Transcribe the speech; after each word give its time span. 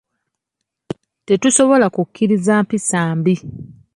Tetusobola 1.27 1.87
kukkiriza 1.95 2.53
mpisa 2.65 3.01
mbi 3.17 3.35